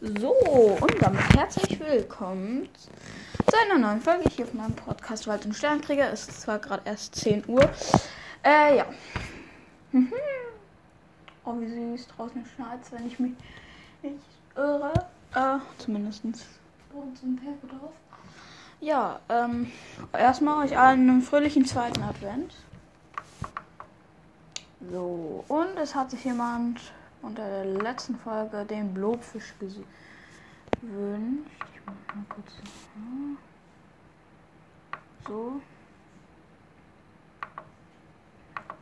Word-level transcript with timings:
So, 0.00 0.30
und 0.30 1.02
damit 1.02 1.34
herzlich 1.34 1.80
willkommen 1.80 2.68
zu 3.50 3.56
einer 3.64 3.78
neuen 3.78 4.00
Folge 4.00 4.30
hier 4.30 4.44
auf 4.44 4.54
meinem 4.54 4.76
Podcast 4.76 5.26
Wald 5.26 5.44
und 5.44 5.56
Sternkrieger. 5.56 6.12
Es 6.12 6.28
ist 6.28 6.42
zwar 6.42 6.60
gerade 6.60 6.82
erst 6.84 7.16
10 7.16 7.42
Uhr. 7.48 7.68
Äh, 8.44 8.76
ja. 8.76 8.86
Mhm. 9.90 10.12
Oh, 11.44 11.58
wie 11.58 11.66
süß. 11.66 12.06
Draußen 12.16 12.46
schneit 12.54 12.78
wenn 12.92 13.08
ich 13.08 13.18
mich 13.18 13.32
nicht 14.02 14.14
irre. 14.54 14.92
Äh, 15.34 15.58
zumindest 15.78 16.22
drauf. 16.22 17.92
Ja, 18.80 19.18
ähm, 19.28 19.72
erstmal 20.12 20.64
euch 20.64 20.78
allen 20.78 21.10
einen 21.10 21.22
fröhlichen 21.22 21.66
zweiten 21.66 22.04
Advent. 22.04 22.54
So, 24.92 25.44
und 25.48 25.76
es 25.76 25.96
hat 25.96 26.12
sich 26.12 26.24
jemand 26.24 26.80
unter 27.22 27.48
der 27.48 27.64
letzten 27.64 28.16
Folge 28.16 28.64
den 28.64 28.94
Blobfisch 28.94 29.54
gewünscht. 29.58 31.50
Ich 31.74 31.80
mach 31.84 32.14
mal 32.14 32.24
kurz 32.28 32.52
so. 35.26 35.60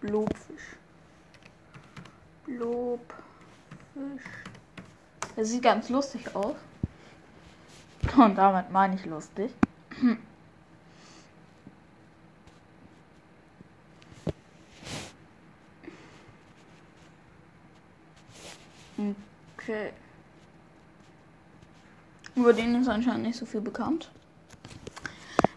Blobfisch. 0.00 0.76
Blobfisch. 2.46 3.14
Das 5.36 5.48
sieht 5.48 5.62
ganz 5.62 5.88
lustig 5.90 6.34
aus. 6.34 6.56
Und 8.16 8.36
damit 8.36 8.70
meine 8.70 8.96
ich 8.96 9.04
lustig. 9.04 9.52
Okay. 19.56 19.92
Über 22.34 22.52
den 22.52 22.80
ist 22.80 22.88
anscheinend 22.88 23.24
nicht 23.24 23.38
so 23.38 23.46
viel 23.46 23.60
bekannt. 23.60 24.10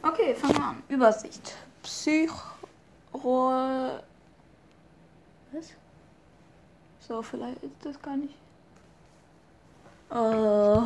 Okay, 0.01 0.35
fangen 0.35 0.55
wir 0.55 0.63
an. 0.63 0.83
Übersicht. 0.89 1.55
Psycho. 1.81 4.01
Was? 5.51 5.73
So, 6.99 7.21
vielleicht 7.21 7.63
ist 7.63 7.75
das 7.83 8.01
gar 8.01 8.17
nicht. 8.17 8.35
Uh, 10.09 10.81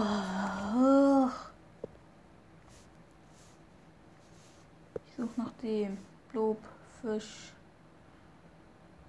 ich 5.06 5.14
suche 5.18 5.42
nach 5.42 5.52
dem 5.62 5.98
Blobfisch. 6.32 7.52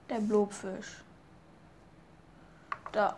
Der 0.09 0.21
Blobfisch. 0.21 1.03
Da. 2.93 3.17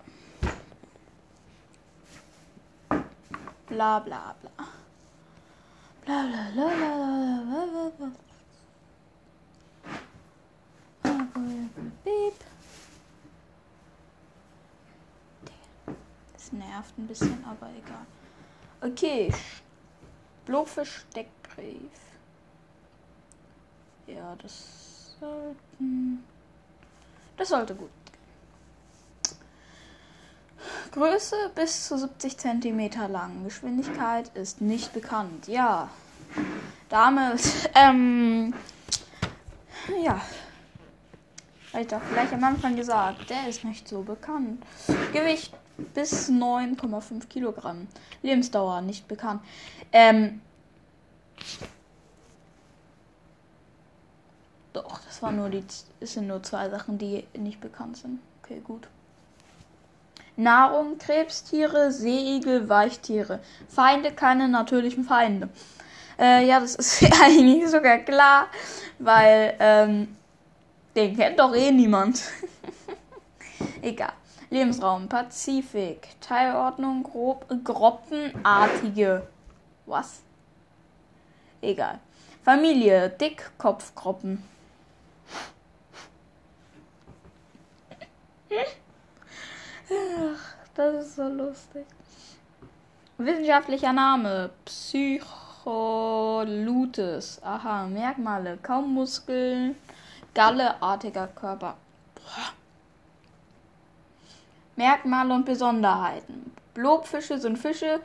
Bla 3.71 4.01
bla 4.01 4.35
bla. 4.41 4.67
Bla 6.05 6.27
bla 6.27 6.51
bla 6.53 6.67
bla 6.75 7.63
bla 7.71 7.91
bla 7.99 8.11
Beep. 12.05 12.35
Das 16.33 16.51
nervt 16.51 16.99
ein 16.99 17.07
bisschen, 17.07 17.45
aber 17.45 17.69
egal. 17.69 18.07
Okay. 18.81 19.33
Blowfisch 20.47 21.05
Steckbrief. 21.09 21.93
Ja, 24.09 24.35
das 24.35 25.17
sollten. 25.21 26.25
Das 27.37 27.49
sollte 27.49 27.77
gut 27.77 28.00
Größe 30.93 31.37
bis 31.55 31.87
zu 31.87 31.99
70 31.99 32.37
cm 32.37 32.91
lang. 33.09 33.45
Geschwindigkeit 33.45 34.29
ist 34.35 34.61
nicht 34.61 34.93
bekannt. 34.93 35.47
Ja. 35.47 35.89
Damit, 36.89 37.71
ähm, 37.75 38.53
ja. 40.03 40.21
Habe 41.73 41.83
ich 41.83 41.89
doch 41.89 42.01
gleich 42.13 42.33
am 42.33 42.43
Anfang 42.43 42.75
gesagt, 42.75 43.31
der 43.31 43.49
ist 43.49 43.65
nicht 43.65 43.87
so 43.87 44.03
bekannt. 44.03 44.65
Gewicht 45.13 45.55
bis 45.95 46.29
9,5 46.29 47.29
Kilogramm. 47.29 47.87
Lebensdauer 48.23 48.81
nicht 48.81 49.07
bekannt. 49.07 49.43
Ähm, 49.93 50.41
doch, 54.73 55.01
das 55.05 55.23
waren 55.23 55.37
nur 55.37 55.49
die, 55.49 55.65
es 56.01 56.15
sind 56.15 56.27
nur 56.27 56.43
zwei 56.43 56.69
Sachen, 56.69 56.99
die 56.99 57.25
nicht 57.35 57.61
bekannt 57.61 57.99
sind. 57.99 58.19
Okay, 58.43 58.61
gut. 58.65 58.89
Nahrung 60.37 60.99
Krebstiere, 60.99 61.93
Seeigel, 61.93 62.69
Weichtiere. 62.69 63.41
Feinde, 63.69 64.13
keine 64.13 64.49
natürlichen 64.49 65.05
Feinde. 65.05 65.49
Äh, 66.19 66.47
ja, 66.47 66.61
das 66.61 66.75
ist 66.75 67.03
eigentlich 67.23 67.69
sogar 67.69 67.99
klar, 67.99 68.49
weil 68.99 69.55
ähm, 69.59 70.17
den 70.95 71.17
kennt 71.17 71.39
doch 71.39 71.55
eh 71.55 71.71
niemand. 71.71 72.23
Egal. 73.83 74.13
Lebensraum 74.51 75.09
Pazifik. 75.09 76.09
Teilordnung 76.21 77.05
grob, 77.05 77.47
Groppenartige. 77.63 79.27
Was? 79.87 80.23
Egal. 81.63 82.01
Familie 82.43 83.11
Dickkopfgruppen. 83.11 84.43
Ach, 89.91 90.55
das 90.75 91.07
ist 91.07 91.17
so 91.17 91.29
lustig. 91.51 91.85
Wissenschaftlicher 93.19 93.93
Name: 93.93 94.51
Psycholutes. 94.65 97.43
Aha, 97.43 97.87
Merkmale: 97.87 98.59
kaum 98.63 98.95
Muskeln, 98.95 99.75
galleartiger 100.35 101.27
Körper. 101.27 101.77
Merkmale 104.77 105.35
und 105.35 105.45
Besonderheiten: 105.45 106.53
Blobfische 106.73 107.39
sind 107.39 107.59
Fische, 107.59 108.01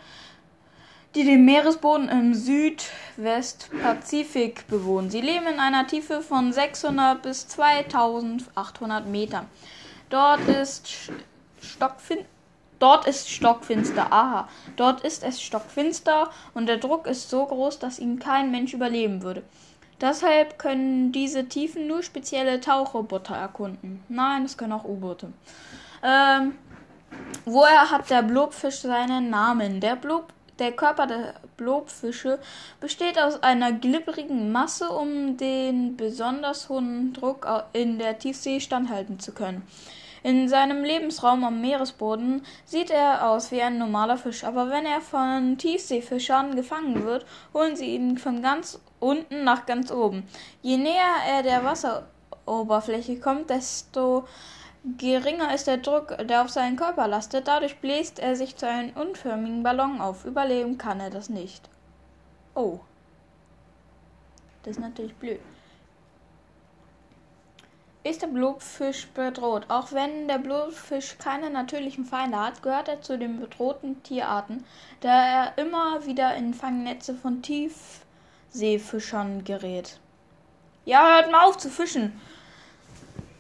die 1.14 1.24
den 1.24 1.46
Meeresboden 1.46 2.10
im 2.10 2.34
Südwestpazifik 2.34 4.66
bewohnen. 4.68 5.12
Sie 5.12 5.22
leben 5.22 5.48
in 5.48 5.62
einer 5.62 5.88
Tiefe 5.88 6.22
von 6.22 6.52
600 6.52 7.22
bis 7.22 7.48
2800 7.48 9.08
Metern. 9.08 9.48
Dort 10.10 10.46
ist 10.48 10.90
stockfinster. 11.62 12.35
Dort 12.80 13.08
ist 13.08 13.30
stockfinster. 13.30 14.12
Aha. 14.12 14.48
Dort 14.76 15.02
ist 15.02 15.24
es 15.24 15.42
stockfinster 15.42 16.30
und 16.54 16.68
der 16.68 16.78
Druck 16.78 17.08
ist 17.08 17.30
so 17.30 17.46
groß, 17.46 17.80
dass 17.80 18.00
ihn 18.00 18.20
kein 18.20 18.52
Mensch 18.52 18.74
überleben 18.74 19.22
würde. 19.24 19.44
Deshalb 20.02 20.60
können 20.60 21.14
diese 21.14 21.48
Tiefen 21.48 21.88
nur 21.88 22.04
spezielle 22.04 22.60
Tauchroboter 22.60 23.36
erkunden. 23.36 24.04
Nein, 24.10 24.44
es 24.44 24.58
können 24.58 24.74
auch 24.74 24.84
U-Boote. 24.84 25.32
Ähm, 26.04 26.58
woher 27.46 27.90
hat 27.90 28.10
der 28.10 28.22
Blobfisch 28.22 28.80
seinen 28.80 29.30
Namen? 29.30 29.80
Der, 29.80 29.96
Blob, 29.96 30.34
der 30.60 30.74
Körper 30.74 31.08
der 31.08 31.36
Blobfische 31.56 32.40
besteht 32.82 33.18
aus 33.18 33.42
einer 33.42 33.72
glibberigen 33.72 34.52
Masse, 34.52 34.90
um 34.90 35.38
den 35.38 35.96
besonders 35.96 36.68
hohen 36.68 37.14
Druck 37.14 37.48
in 37.72 37.98
der 37.98 38.20
Tiefsee 38.20 38.60
standhalten 38.60 39.20
zu 39.20 39.32
können. 39.32 39.66
In 40.26 40.50
seinem 40.50 40.84
Lebensraum 40.84 41.44
am 41.44 41.62
Meeresboden 41.62 42.42
sieht 42.66 42.90
er 42.90 43.30
aus 43.30 43.52
wie 43.52 43.62
ein 43.62 43.78
normaler 43.78 44.18
Fisch, 44.18 44.44
aber 44.44 44.72
wenn 44.72 44.88
er 44.88 45.00
von 45.00 45.60
Tiefseefischern 45.60 46.56
gefangen 46.56 47.06
wird, 47.06 47.28
holen 47.54 47.76
sie 47.76 47.94
ihn 47.94 48.18
von 48.18 48.42
ganz 48.42 48.82
unten 49.00 49.44
nach 49.44 49.68
ganz 49.68 49.92
oben. 49.92 50.28
Je 50.64 50.78
näher 50.78 51.14
er 51.30 51.44
der 51.44 51.64
Wasseroberfläche 51.64 53.20
kommt, 53.20 53.52
desto 53.52 54.28
geringer 54.98 55.54
ist 55.54 55.68
der 55.68 55.78
Druck, 55.78 56.18
der 56.28 56.42
auf 56.42 56.50
seinen 56.50 56.76
Körper 56.76 57.08
lastet. 57.08 57.48
Dadurch 57.48 57.78
bläst 57.78 58.18
er 58.18 58.36
sich 58.36 58.56
zu 58.56 58.68
einem 58.68 58.98
unförmigen 58.98 59.62
Ballon 59.62 60.02
auf. 60.02 60.26
Überleben 60.26 60.80
kann 60.80 61.02
er 61.02 61.12
das 61.12 61.30
nicht. 61.30 61.70
Oh. 62.56 62.80
Das 64.64 64.72
ist 64.72 64.80
natürlich 64.80 65.14
blöd 65.14 65.40
ist 68.06 68.22
der 68.22 68.28
Blutfisch 68.28 69.08
bedroht. 69.08 69.66
Auch 69.68 69.92
wenn 69.92 70.28
der 70.28 70.38
Blutfisch 70.38 71.18
keine 71.18 71.50
natürlichen 71.50 72.06
Feinde 72.06 72.40
hat, 72.40 72.62
gehört 72.62 72.88
er 72.88 73.02
zu 73.02 73.18
den 73.18 73.40
bedrohten 73.40 74.04
Tierarten, 74.04 74.64
da 75.02 75.10
er 75.10 75.58
immer 75.58 76.06
wieder 76.06 76.36
in 76.36 76.54
Fangnetze 76.54 77.16
von 77.16 77.42
Tiefseefischern 77.42 79.44
gerät. 79.44 80.00
Ja, 80.86 81.16
hört 81.16 81.32
mal 81.32 81.46
auf 81.46 81.58
zu 81.58 81.70
fischen! 81.70 82.22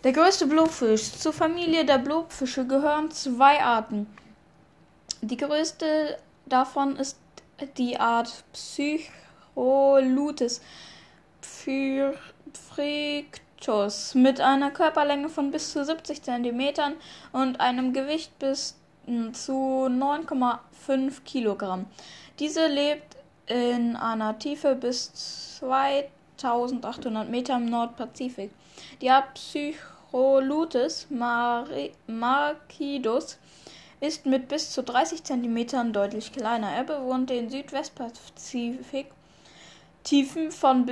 Der 0.03 0.13
größte 0.13 0.47
Blutfisch. 0.47 1.11
Zur 1.11 1.33
Familie 1.33 1.85
der 1.85 1.99
Blutfische 1.99 2.65
gehören 2.65 3.11
zwei 3.11 3.63
Arten. 3.63 4.07
Die 5.21 5.37
größte 5.37 6.17
davon 6.47 6.95
ist 6.95 7.19
die 7.77 7.99
Art 7.99 8.43
Psycholutes. 8.53 10.61
Phrygctos 13.55 14.15
mit 14.15 14.41
einer 14.41 14.71
Körperlänge 14.71 15.29
von 15.29 15.51
bis 15.51 15.71
zu 15.71 15.85
70 15.85 16.21
cm 16.21 16.73
und 17.31 17.59
einem 17.59 17.93
Gewicht 17.93 18.37
bis 18.39 18.75
zu 19.33 19.87
9,5 19.87 21.23
Kilogramm. 21.23 21.85
Diese 22.39 22.67
lebt 22.67 23.15
in 23.47 23.95
einer 23.95 24.37
Tiefe 24.39 24.75
bis 24.75 25.59
2800 25.59 27.29
Meter 27.29 27.55
im 27.57 27.65
Nordpazifik. 27.65 28.51
Die 29.01 29.09
Art 29.09 29.35
Psycholutis 29.35 31.07
marcidus 32.07 33.37
ist 34.01 34.25
mit 34.25 34.47
bis 34.47 34.71
zu 34.71 34.83
30 34.83 35.23
cm 35.23 35.93
deutlich 35.93 36.33
kleiner. 36.33 36.71
Er 36.71 36.83
bewohnt 36.83 37.29
den 37.29 37.49
Südwestpazifik 37.49 39.07
Tiefen 40.03 40.51
von 40.51 40.91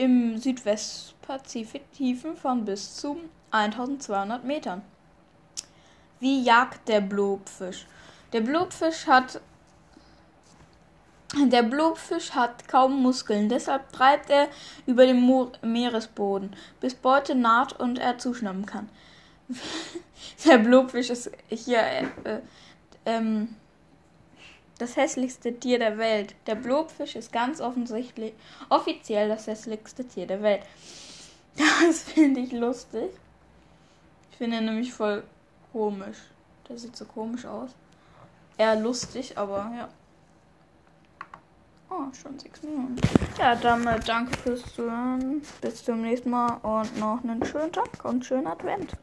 im 0.00 0.38
Südwestpazifik 0.38 1.92
Tiefen 1.92 2.34
von 2.34 2.64
bis 2.64 2.96
zu 2.96 3.18
1200 3.50 4.42
Metern. 4.44 4.80
Wie 6.20 6.42
jagt 6.42 6.88
der 6.88 7.02
Blobfisch? 7.02 7.86
Der 8.32 8.40
Blobfisch 8.40 9.06
hat 9.06 9.42
der 11.34 11.62
Blobfisch 11.62 12.32
hat 12.32 12.66
kaum 12.66 13.02
Muskeln, 13.02 13.48
deshalb 13.48 13.92
treibt 13.92 14.30
er 14.30 14.48
über 14.86 15.06
dem 15.06 15.20
Mo 15.20 15.52
Meeresboden, 15.62 16.56
bis 16.80 16.94
Beute 16.94 17.36
naht 17.36 17.78
und 17.78 17.98
er 17.98 18.18
zuschnappen 18.18 18.66
kann. 18.66 18.88
der 20.46 20.58
Blobfisch 20.58 21.10
ist 21.10 21.30
hier 21.48 21.82
äh, 21.82 22.40
ähm, 23.04 23.54
das 24.80 24.96
hässlichste 24.96 25.58
Tier 25.58 25.78
der 25.78 25.98
Welt. 25.98 26.34
Der 26.46 26.54
Blobfisch 26.54 27.16
ist 27.16 27.32
ganz 27.32 27.60
offensichtlich 27.60 28.32
offiziell 28.68 29.28
das 29.28 29.46
hässlichste 29.46 30.06
Tier 30.06 30.26
der 30.26 30.42
Welt. 30.42 30.62
Das 31.56 32.04
finde 32.04 32.40
ich 32.40 32.52
lustig. 32.52 33.10
Ich 34.30 34.38
finde 34.38 34.58
ihn 34.58 34.64
nämlich 34.64 34.92
voll 34.94 35.24
komisch. 35.72 36.16
Der 36.68 36.78
sieht 36.78 36.96
so 36.96 37.04
komisch 37.04 37.44
aus. 37.44 37.70
Eher 38.56 38.76
lustig, 38.76 39.36
aber 39.36 39.70
ja. 39.76 39.88
Oh, 41.90 42.04
schon 42.14 42.38
sechs 42.38 42.62
Minuten. 42.62 42.96
Ja, 43.36 43.56
damit 43.56 44.08
danke 44.08 44.38
fürs 44.38 44.62
Zuhören. 44.74 45.42
Bis 45.60 45.84
zum 45.84 46.02
nächsten 46.02 46.30
Mal 46.30 46.54
und 46.62 46.96
noch 46.98 47.22
einen 47.24 47.44
schönen 47.44 47.72
Tag 47.72 48.04
und 48.04 48.24
schönen 48.24 48.46
Advent. 48.46 48.94